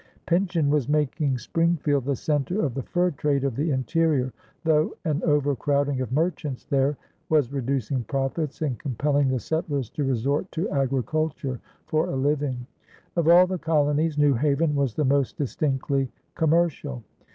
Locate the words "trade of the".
3.11-3.69